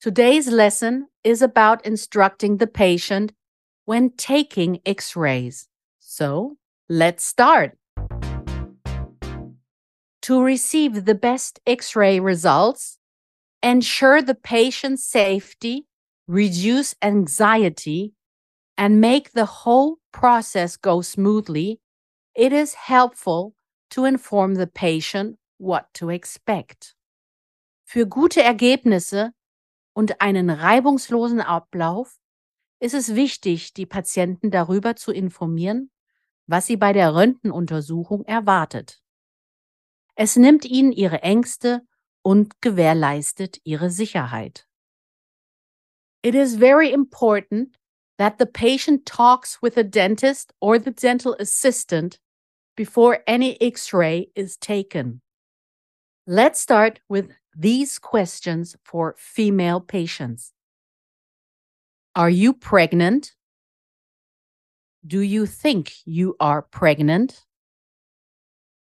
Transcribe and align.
Today's 0.00 0.46
lesson 0.46 1.08
is 1.24 1.42
about 1.42 1.84
instructing 1.84 2.58
the 2.58 2.68
patient 2.68 3.32
when 3.84 4.10
taking 4.10 4.78
x 4.86 5.16
rays. 5.16 5.66
So 5.98 6.56
let's 6.88 7.24
start. 7.24 7.76
To 10.22 10.40
receive 10.40 11.04
the 11.04 11.16
best 11.16 11.58
x 11.66 11.96
ray 11.96 12.20
results, 12.20 12.98
ensure 13.60 14.22
the 14.22 14.36
patient's 14.36 15.02
safety, 15.02 15.88
reduce 16.28 16.94
anxiety, 17.02 18.12
and 18.76 19.00
make 19.00 19.32
the 19.32 19.46
whole 19.46 19.96
process 20.12 20.76
go 20.76 21.02
smoothly, 21.02 21.80
it 22.36 22.52
is 22.52 22.74
helpful 22.74 23.56
to 23.90 24.04
inform 24.04 24.54
the 24.54 24.68
patient 24.68 25.38
what 25.56 25.92
to 25.94 26.08
expect. 26.08 26.94
Für 27.84 28.08
gute 28.08 28.44
Ergebnisse 28.44 29.32
und 29.98 30.20
einen 30.20 30.48
reibungslosen 30.48 31.40
Ablauf 31.40 32.20
ist 32.78 32.94
es 32.94 33.16
wichtig, 33.16 33.74
die 33.74 33.84
Patienten 33.84 34.52
darüber 34.52 34.94
zu 34.94 35.10
informieren, 35.10 35.90
was 36.46 36.66
sie 36.66 36.76
bei 36.76 36.92
der 36.92 37.16
Röntgenuntersuchung 37.16 38.24
erwartet. 38.24 39.02
Es 40.14 40.36
nimmt 40.36 40.64
ihnen 40.64 40.92
ihre 40.92 41.24
Ängste 41.24 41.84
und 42.22 42.60
gewährleistet 42.60 43.58
ihre 43.64 43.90
Sicherheit. 43.90 44.68
It 46.22 46.36
is 46.36 46.54
very 46.54 46.92
important 46.92 47.76
that 48.18 48.34
the 48.38 48.46
patient 48.46 49.04
talks 49.04 49.60
with 49.60 49.76
a 49.76 49.82
dentist 49.82 50.54
or 50.60 50.78
the 50.78 50.92
dental 50.92 51.34
assistant 51.40 52.20
before 52.76 53.20
any 53.26 53.56
x-ray 53.60 54.30
is 54.36 54.60
taken. 54.60 55.22
Let's 56.24 56.60
start 56.60 57.00
with 57.08 57.34
these 57.58 57.98
questions 57.98 58.76
for 58.84 59.16
female 59.18 59.80
patients. 59.80 60.52
Are 62.14 62.30
you 62.30 62.52
pregnant? 62.52 63.32
Do 65.04 65.20
you 65.20 65.44
think 65.44 65.92
you 66.04 66.36
are 66.38 66.62
pregnant? 66.62 67.44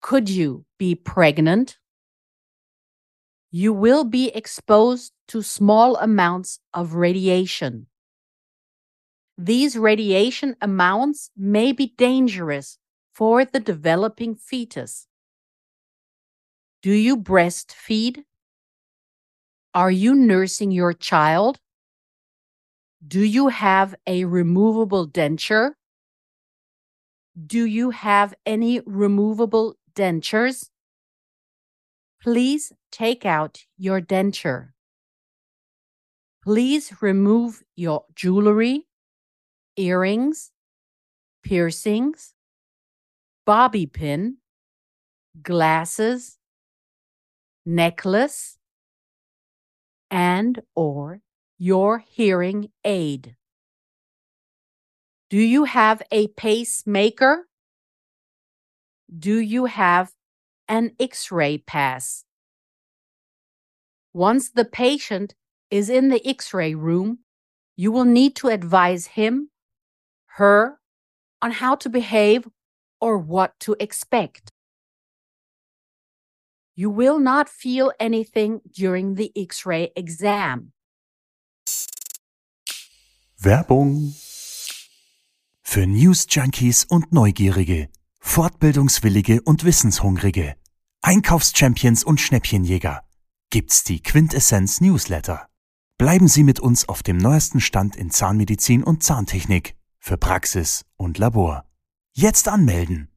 Could 0.00 0.30
you 0.30 0.64
be 0.78 0.94
pregnant? 0.94 1.78
You 3.50 3.74
will 3.74 4.04
be 4.04 4.28
exposed 4.28 5.12
to 5.28 5.42
small 5.42 5.96
amounts 5.96 6.58
of 6.72 6.94
radiation. 6.94 7.86
These 9.36 9.76
radiation 9.76 10.56
amounts 10.62 11.30
may 11.36 11.72
be 11.72 11.94
dangerous 11.98 12.78
for 13.12 13.44
the 13.44 13.60
developing 13.60 14.36
fetus. 14.36 15.06
Do 16.82 16.92
you 16.92 17.16
breastfeed? 17.16 18.24
Are 19.74 19.90
you 19.90 20.14
nursing 20.14 20.70
your 20.70 20.92
child? 20.92 21.58
Do 23.06 23.22
you 23.24 23.48
have 23.48 23.96
a 24.06 24.24
removable 24.24 25.08
denture? 25.08 25.72
Do 27.44 27.64
you 27.64 27.90
have 27.90 28.34
any 28.46 28.80
removable 28.86 29.74
dentures? 29.92 30.70
Please 32.22 32.72
take 32.92 33.26
out 33.26 33.64
your 33.76 34.00
denture. 34.00 34.68
Please 36.44 37.02
remove 37.02 37.64
your 37.74 38.04
jewelry, 38.14 38.86
earrings, 39.76 40.52
piercings, 41.42 42.34
bobby 43.44 43.86
pin, 43.86 44.36
glasses, 45.42 46.38
necklace, 47.66 48.56
and 50.14 50.62
or 50.76 51.18
your 51.58 51.98
hearing 51.98 52.68
aid. 52.84 53.34
Do 55.28 55.38
you 55.38 55.64
have 55.64 56.02
a 56.12 56.28
pacemaker? 56.28 57.48
Do 59.18 59.40
you 59.40 59.64
have 59.64 60.12
an 60.68 60.92
x-ray 61.00 61.58
pass? 61.58 62.24
Once 64.12 64.50
the 64.50 64.64
patient 64.64 65.34
is 65.68 65.90
in 65.90 66.10
the 66.10 66.24
x-ray 66.24 66.76
room, 66.76 67.18
you 67.76 67.90
will 67.90 68.04
need 68.04 68.36
to 68.36 68.46
advise 68.46 69.08
him, 69.08 69.50
her, 70.38 70.78
on 71.42 71.50
how 71.50 71.74
to 71.74 71.88
behave 71.88 72.46
or 73.00 73.18
what 73.18 73.58
to 73.58 73.74
expect. 73.80 74.52
You 76.76 76.90
will 76.90 77.20
not 77.20 77.48
feel 77.48 77.92
anything 78.00 78.60
during 78.68 79.16
the 79.16 79.30
X-ray 79.36 79.92
exam. 79.94 80.72
Werbung 83.38 84.16
für 85.62 85.86
News 85.86 86.26
Junkies 86.28 86.84
und 86.84 87.12
Neugierige, 87.12 87.90
Fortbildungswillige 88.18 89.40
und 89.42 89.62
Wissenshungrige, 89.64 90.56
Einkaufschampions 91.00 92.02
und 92.02 92.20
Schnäppchenjäger 92.20 93.04
gibt's 93.50 93.84
die 93.84 94.02
Quintessenz 94.02 94.80
Newsletter. 94.80 95.46
Bleiben 95.96 96.26
Sie 96.26 96.42
mit 96.42 96.58
uns 96.58 96.88
auf 96.88 97.04
dem 97.04 97.18
neuesten 97.18 97.60
Stand 97.60 97.94
in 97.94 98.10
Zahnmedizin 98.10 98.82
und 98.82 99.04
Zahntechnik 99.04 99.76
für 100.00 100.16
Praxis 100.16 100.84
und 100.96 101.18
Labor. 101.18 101.64
Jetzt 102.14 102.48
anmelden. 102.48 103.12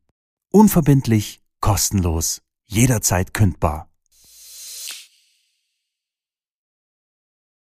Unverbindlich, 0.52 1.42
kostenlos 1.60 2.44
jederzeit 2.70 3.32
kündbar. 3.34 3.88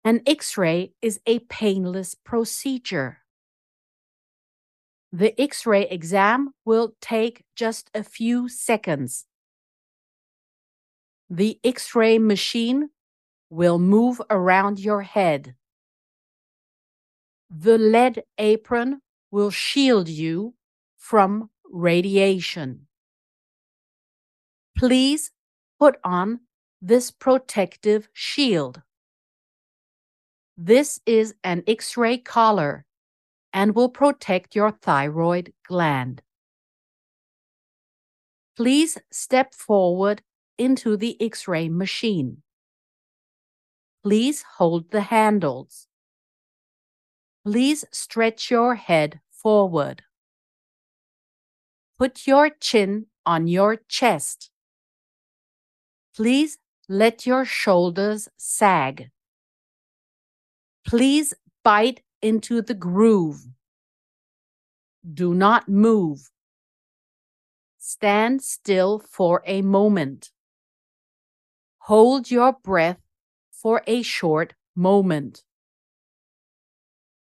An 0.03 0.21
X-ray 0.25 0.93
is 1.01 1.19
a 1.25 1.39
painless 1.39 2.15
procedure. 2.15 3.17
The 5.11 5.33
X-ray 5.39 5.87
exam 5.89 6.53
will 6.63 6.95
take 7.01 7.43
just 7.55 7.89
a 7.93 8.03
few 8.03 8.47
seconds. 8.49 9.25
The 11.29 11.59
X-ray 11.63 12.19
machine 12.19 12.89
will 13.49 13.79
move 13.79 14.21
around 14.29 14.79
your 14.79 15.01
head. 15.01 15.55
The 17.49 17.77
lead 17.77 18.23
apron 18.37 19.01
will 19.31 19.49
shield 19.49 20.07
you 20.07 20.53
from 20.97 21.49
radiation. 21.71 22.84
Please 24.77 25.31
put 25.79 25.97
on 26.03 26.41
this 26.81 27.09
protective 27.09 28.09
shield. 28.13 28.81
This 30.57 30.99
is 31.05 31.35
an 31.43 31.63
X 31.65 31.95
ray 31.97 32.17
collar 32.17 32.85
and 33.53 33.73
will 33.73 33.89
protect 33.89 34.55
your 34.55 34.71
thyroid 34.71 35.53
gland. 35.65 36.21
Please 38.57 38.97
step 39.11 39.53
forward 39.53 40.21
into 40.57 40.97
the 40.97 41.21
X 41.21 41.47
ray 41.47 41.69
machine. 41.69 42.41
Please 44.03 44.43
hold 44.57 44.91
the 44.91 45.01
handles. 45.01 45.87
Please 47.45 47.85
stretch 47.91 48.51
your 48.51 48.75
head 48.75 49.19
forward. 49.31 50.03
Put 51.97 52.27
your 52.27 52.49
chin 52.49 53.07
on 53.25 53.47
your 53.47 53.77
chest. 53.87 54.51
Please 56.15 56.57
let 56.87 57.25
your 57.25 57.43
shoulders 57.43 58.29
sag. 58.37 59.09
Please 60.87 61.33
bite 61.63 62.01
into 62.21 62.61
the 62.61 62.73
groove. 62.73 63.45
Do 65.13 65.33
not 65.33 65.67
move. 65.67 66.31
Stand 67.77 68.41
still 68.41 68.99
for 68.99 69.43
a 69.45 69.61
moment. 69.61 70.31
Hold 71.79 72.31
your 72.31 72.53
breath 72.53 73.01
for 73.51 73.81
a 73.85 74.01
short 74.01 74.53
moment. 74.75 75.43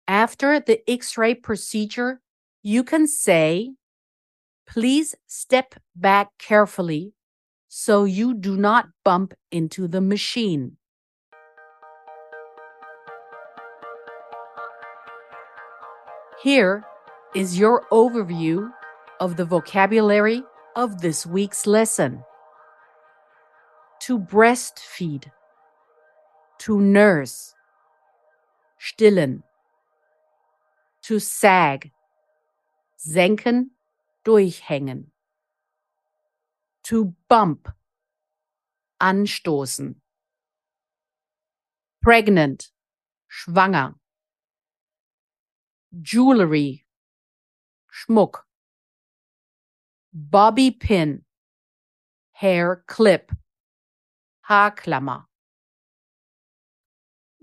After 0.08 0.58
the 0.58 0.82
X 0.90 1.16
ray 1.16 1.34
procedure, 1.34 2.20
you 2.62 2.82
can 2.82 3.06
say, 3.06 3.70
Please 4.66 5.14
step 5.26 5.74
back 5.94 6.30
carefully 6.38 7.14
so 7.72 8.02
you 8.02 8.34
do 8.34 8.56
not 8.56 8.88
bump 9.04 9.32
into 9.52 9.86
the 9.86 10.00
machine. 10.00 10.76
Here 16.42 16.84
is 17.32 17.56
your 17.56 17.86
overview 17.92 18.72
of 19.20 19.36
the 19.36 19.44
vocabulary 19.44 20.42
of 20.74 21.00
this 21.00 21.24
week's 21.24 21.64
lesson. 21.64 22.24
To 24.00 24.18
breastfeed, 24.18 25.30
to 26.58 26.80
nurse, 26.80 27.54
stillen, 28.80 29.44
to 31.02 31.20
sag, 31.20 31.92
senken, 32.98 33.66
durchhängen. 34.24 35.09
To 36.90 37.14
bump, 37.28 37.72
anstoßen. 39.00 40.00
Pregnant, 42.02 42.72
schwanger. 43.28 43.94
Jewelry, 46.02 46.84
Schmuck. 47.92 48.44
Bobby 50.12 50.72
pin, 50.72 51.24
hair 52.32 52.82
clip, 52.88 53.30
Haarklammer. 54.48 55.26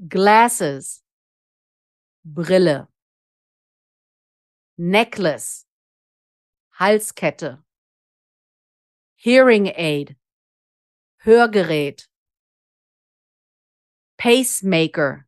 Glasses, 0.10 1.04
Brille. 2.26 2.90
Necklace, 4.78 5.66
Halskette. 6.82 7.64
Hearing 9.20 9.74
aid, 9.76 10.16
Hörgerät. 11.26 12.08
Pacemaker, 14.20 15.26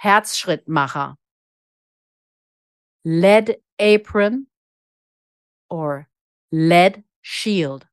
Herzschrittmacher. 0.00 1.16
Lead 3.04 3.56
apron 3.80 4.46
or 5.68 6.08
lead 6.52 7.02
shield. 7.22 7.88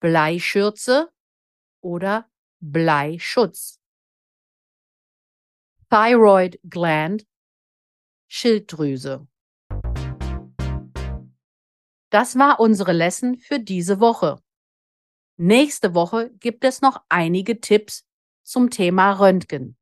Bleischürze 0.00 1.06
oder 1.80 2.28
Bleischutz. 2.60 3.78
Thyroid 5.88 6.58
gland, 6.68 7.24
Schilddrüse. 8.26 9.28
Das 12.10 12.38
war 12.38 12.58
unsere 12.58 12.92
Lesson 12.92 13.38
für 13.38 13.60
diese 13.60 14.00
Woche. 14.00 14.42
Nächste 15.36 15.94
Woche 15.94 16.30
gibt 16.40 16.64
es 16.64 16.80
noch 16.80 17.02
einige 17.10 17.60
Tipps 17.60 18.06
zum 18.44 18.70
Thema 18.70 19.12
Röntgen. 19.12 19.76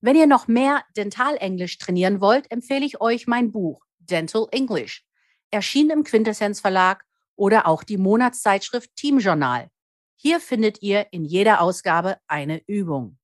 Wenn 0.00 0.16
ihr 0.16 0.26
noch 0.26 0.48
mehr 0.48 0.84
Dentalenglisch 0.96 1.78
trainieren 1.78 2.20
wollt, 2.20 2.50
empfehle 2.50 2.84
ich 2.84 3.00
euch 3.00 3.28
mein 3.28 3.52
Buch 3.52 3.84
Dental 3.98 4.48
English, 4.50 5.06
erschienen 5.50 5.90
im 5.90 6.04
Quintessenz 6.04 6.60
Verlag 6.60 7.04
oder 7.36 7.68
auch 7.68 7.84
die 7.84 7.98
Monatszeitschrift 7.98 8.94
Team 8.96 9.20
Journal. 9.20 9.70
Hier 10.16 10.40
findet 10.40 10.82
ihr 10.82 11.06
in 11.12 11.24
jeder 11.24 11.60
Ausgabe 11.60 12.18
eine 12.26 12.62
Übung. 12.66 13.16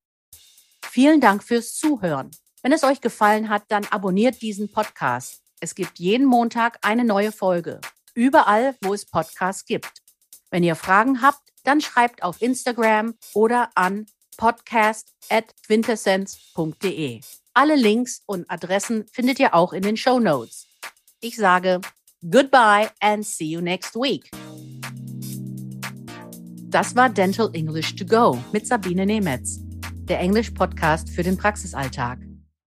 Vielen 0.83 1.21
Dank 1.21 1.43
fürs 1.43 1.75
Zuhören. 1.75 2.31
Wenn 2.63 2.73
es 2.73 2.85
euch 2.85 3.01
gefallen 3.01 3.49
hat, 3.49 3.65
dann 3.69 3.85
abonniert 3.87 4.41
diesen 4.41 4.71
Podcast. 4.71 5.43
Es 5.61 5.75
gibt 5.75 5.99
jeden 5.99 6.27
Montag 6.27 6.79
eine 6.83 7.05
neue 7.05 7.33
Folge 7.33 7.81
überall, 8.21 8.77
wo 8.83 8.93
es 8.93 9.07
Podcasts 9.07 9.65
gibt. 9.65 10.03
Wenn 10.51 10.63
ihr 10.63 10.77
Fragen 10.77 11.23
habt, 11.23 11.41
dann 11.65 11.81
schreibt 11.81 12.23
auf 12.23 12.43
Instagram 12.43 13.15
oder 13.35 13.71
an 13.75 14.05
podcast.quintessenz.de. 14.37 17.23
Alle 17.55 17.77
Links 17.77 18.23
und 18.27 18.51
Adressen 18.51 19.07
findet 19.11 19.41
ihr 19.41 19.55
auch 19.55 19.73
in 19.73 19.81
den 19.83 19.97
Show 19.97 20.21
Notes. 20.21 20.67
Ich 21.21 21.37
sage 21.37 21.81
goodbye 22.31 22.91
and 23.01 23.25
see 23.27 23.47
you 23.47 23.63
next 23.63 23.95
week. 23.95 24.31
Das 26.69 26.95
war 26.95 27.09
Dental 27.09 27.49
English 27.55 27.97
to 27.97 28.05
Go 28.05 28.39
mit 28.53 28.67
Sabine 28.67 29.07
Nemetz, 29.07 29.61
der 30.05 30.21
Englisch-Podcast 30.21 31.09
für 31.11 31.23
den 31.23 31.39
Praxisalltag. 31.39 32.19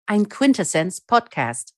Ein 0.06 0.26
Quintessenz-Podcast. 0.28 1.74